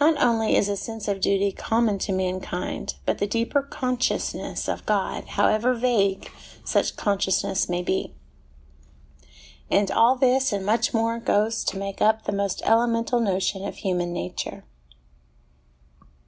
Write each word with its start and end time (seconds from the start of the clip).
Not 0.00 0.20
only 0.20 0.56
is 0.56 0.68
a 0.68 0.76
sense 0.76 1.06
of 1.06 1.20
duty 1.20 1.52
common 1.52 2.00
to 2.00 2.10
mankind, 2.12 2.96
but 3.06 3.18
the 3.18 3.28
deeper 3.28 3.62
consciousness 3.62 4.66
of 4.68 4.84
God, 4.84 5.22
how 5.28 5.46
ever 5.46 5.72
vague 5.72 6.32
such 6.64 6.96
consciousness 6.96 7.68
may 7.68 7.80
be. 7.80 8.12
And 9.70 9.88
all 9.92 10.16
this 10.16 10.52
and 10.52 10.66
much 10.66 10.92
more 10.92 11.20
goes 11.20 11.62
to 11.66 11.78
make 11.78 12.02
up 12.02 12.24
the 12.24 12.32
most 12.32 12.60
elemental 12.64 13.20
notion 13.20 13.64
of 13.64 13.76
human 13.76 14.12
nature. 14.12 14.64